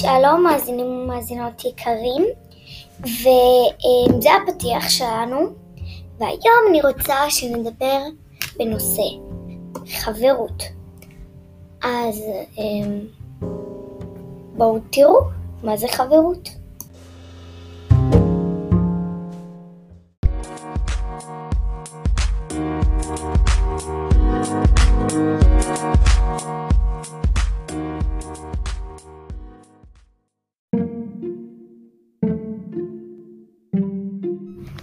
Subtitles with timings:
[0.00, 2.24] שלום מאזינים ומאזינות יקרים,
[3.00, 5.36] וזה הפתיח שלנו,
[6.18, 8.02] והיום אני רוצה שנדבר
[8.56, 9.02] בנושא
[9.86, 10.62] חברות.
[11.82, 12.22] אז
[12.58, 13.00] אמ,
[14.56, 15.20] בואו תראו
[15.62, 16.48] מה זה חברות.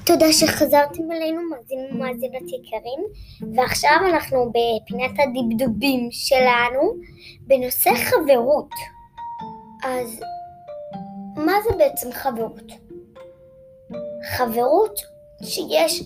[0.05, 2.99] תודה שחזרתם אלינו, מאזינים ומאזינות יקרים,
[3.55, 6.93] ועכשיו אנחנו בפינת הדבדובים שלנו
[7.41, 8.69] בנושא חברות.
[9.83, 10.19] אז
[11.35, 12.71] מה זה בעצם חברות?
[14.37, 14.99] חברות
[15.43, 16.03] שיש...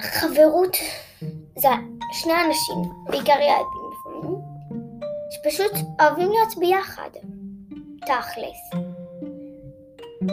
[0.00, 0.76] חברות
[1.58, 1.68] זה
[2.12, 2.76] שני אנשים,
[3.06, 4.40] בעיקר ילדים לפעמים,
[5.30, 7.10] שפשוט אוהבים להיות ביחד,
[8.06, 8.93] תכלס.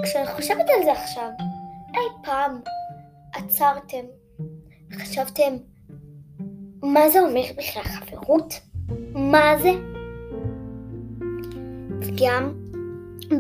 [0.04, 1.30] כשאני חושבת על זה עכשיו,
[1.94, 2.60] אי פעם
[3.34, 4.06] עצרתם,
[4.94, 5.54] חשבתם,
[6.84, 8.54] מה זה אומר בכלל חברות?
[9.14, 9.72] מה זה?
[12.02, 12.54] וגם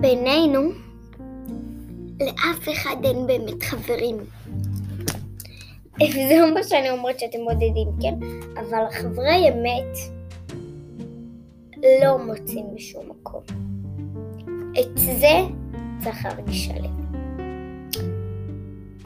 [0.01, 0.61] בינינו,
[2.19, 4.17] לאף אחד אין באמת חברים.
[5.99, 8.13] זה לא מה שאני אומרת שאתם מודדים, כן?
[8.59, 9.97] אבל חברי אמת
[12.03, 13.43] לא מוצאים בשום מקום.
[14.79, 15.60] את זה
[16.03, 17.11] צריך להרגיש שלם.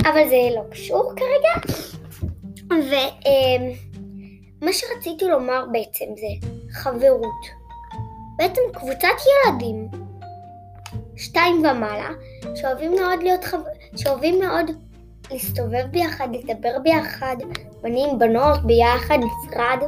[0.02, 1.74] אבל זה לא קשור כרגע.
[4.62, 7.46] ומה שרציתי לומר בעצם זה חברות.
[8.38, 9.08] בעצם קבוצת
[9.48, 9.88] ילדים,
[11.16, 12.10] שתיים ומעלה,
[12.56, 13.64] שאוהבים מאוד להיות חבר...
[13.96, 14.66] שאוהבים מאוד
[15.32, 17.36] להסתובב ביחד, לדבר ביחד,
[17.82, 19.80] בנים, בנות, ביחד, נפרד.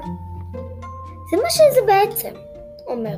[1.31, 2.33] זה מה שזה בעצם
[2.87, 3.17] אומר.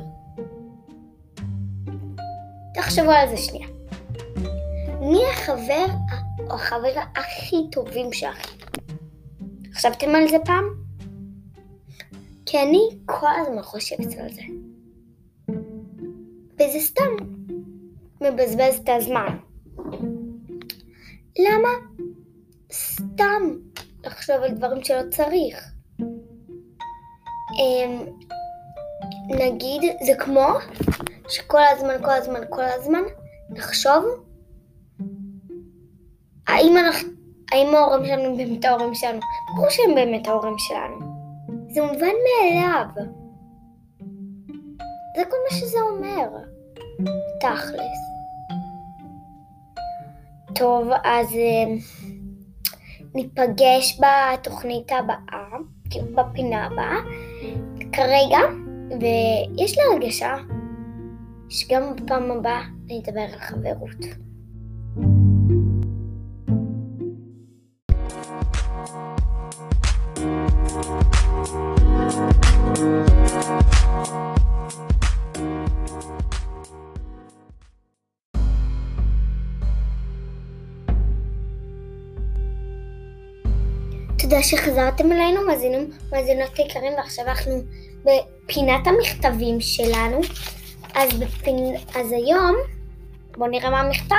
[2.74, 3.69] תחשבו על זה שנייה.
[5.10, 5.86] מי החבר
[6.50, 8.66] או החברה הכי טובים שלכם?
[9.74, 10.64] חשבתם על זה פעם?
[12.46, 14.42] כי אני כל הזמן חושבת על זה.
[16.54, 17.10] וזה סתם
[18.20, 19.36] מבזבז את הזמן.
[21.38, 21.68] למה?
[22.72, 23.42] סתם
[24.04, 25.72] לחשוב על דברים שלא צריך.
[27.60, 28.06] אמ,
[29.28, 30.48] נגיד, זה כמו
[31.28, 33.02] שכל הזמן, כל הזמן, כל הזמן
[33.50, 34.29] נחשוב
[36.48, 36.76] האם,
[37.74, 39.20] ההורים שלנו הם באמת ההורים שלנו?
[39.56, 41.10] ברור שהם באמת ההורים שלנו.
[41.68, 42.86] זה מובן מאליו.
[45.16, 46.28] זה כל מה שזה אומר.
[47.40, 48.10] תכלס.
[50.54, 51.74] טוב, אז אה,
[53.14, 55.58] ניפגש בתוכנית הבאה,
[55.90, 56.96] כאילו בפינה הבאה,
[57.92, 58.38] כרגע,
[59.00, 60.36] ויש לי הרגשה
[61.48, 64.29] שגם בפעם הבאה אני אדבר על חברות.
[84.22, 87.52] תודה שחזרתם אלינו, מאזינים מאזינות יקרים, ועכשיו אנחנו
[88.04, 90.20] בפינת המכתבים שלנו.
[90.94, 91.76] אז, בפינ...
[91.76, 92.56] אז היום,
[93.36, 94.14] בואו נראה מה המכתב.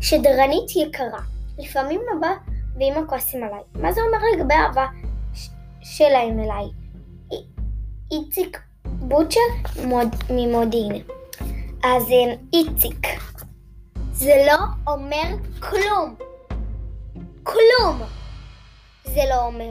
[0.00, 1.20] שדרנית יקרה,
[1.58, 2.30] לפעמים אבא
[2.78, 3.60] ואמא כועסים עליי.
[3.74, 4.86] מה זה אומר לגבי אהבה
[5.34, 5.48] ש...
[5.82, 6.66] שלהם אליי?
[8.12, 9.40] איציק בוצ'ר
[9.84, 10.08] מוד...
[10.30, 11.02] ממודיעין.
[11.84, 13.06] אז אה, איציק,
[14.12, 16.14] זה לא אומר כלום.
[17.42, 18.17] כלום!
[19.14, 19.70] זה לא אומר.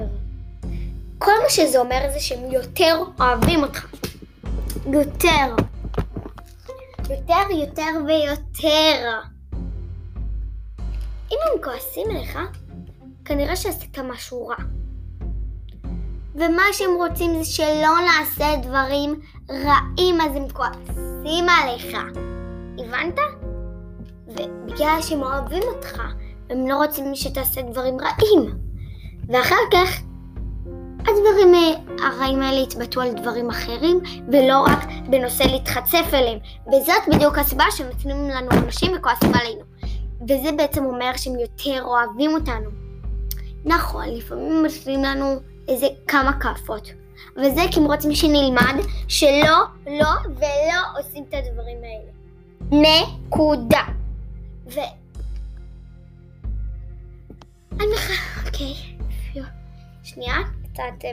[1.18, 3.86] כל מה שזה אומר זה שהם יותר אוהבים אותך.
[4.86, 5.56] יותר.
[7.10, 9.20] יותר, יותר ויותר.
[11.32, 12.40] אם הם כועסים עליך,
[13.26, 14.56] כנראה שעשית משהו רע.
[16.36, 19.20] ומה שהם רוצים זה שלא נעשה דברים
[19.50, 21.98] רעים, אז הם כועסים עליך.
[22.80, 23.20] הבנת?
[24.28, 26.02] ובגלל שהם אוהבים אותך,
[26.50, 28.67] הם לא רוצים שתעשה דברים רעים.
[29.30, 30.02] ואחר כך
[31.00, 31.54] הדברים
[32.04, 34.00] הרעים האלה יתבטאו על דברים אחרים,
[34.32, 34.80] ולא רק
[35.10, 36.40] בנושא להתחצף אליהם.
[36.68, 39.62] וזאת בדיוק הסיבה שנותנים לנו אנשים וכועסים עלינו.
[40.24, 42.70] וזה בעצם אומר שהם יותר אוהבים אותנו.
[43.66, 45.36] נכון, לפעמים משלים לנו
[45.68, 46.88] איזה כמה כאפות.
[47.38, 48.76] וזה כי הם רוצים שנלמד
[49.08, 49.58] שלא,
[49.88, 52.12] לא ולא עושים את הדברים האלה.
[52.72, 53.84] נקודה.
[54.74, 54.80] ו...
[57.72, 57.96] אני.
[58.46, 58.97] אוקיי.
[60.08, 60.38] שנייה,
[60.74, 61.08] קצת...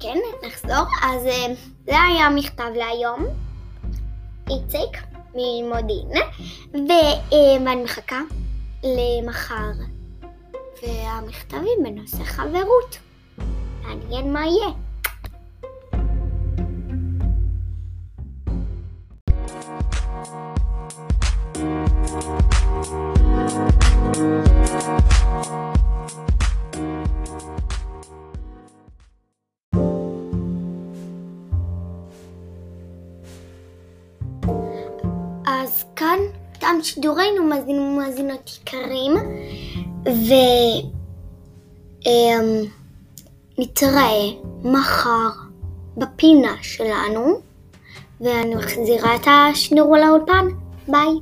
[0.00, 0.86] כן, נחזור.
[1.02, 1.54] אז אה,
[1.84, 3.26] זה היה המכתב להיום.
[4.50, 5.02] איציק
[5.34, 6.22] ממודיעין,
[6.72, 8.20] ואני מחכה
[8.82, 9.70] למחר.
[10.82, 12.98] והמכתבים בנושא חברות.
[13.82, 14.70] מעניין מה יהיה.
[35.96, 36.18] כאן
[36.58, 39.12] תם שידורנו מאזינים ומאזינות יקרים,
[43.58, 44.24] ונתראה
[44.64, 45.30] מחר
[45.96, 47.40] בפינה שלנו,
[48.20, 50.46] ואני מחזירה את השידור לאולפן.
[50.88, 51.20] ביי.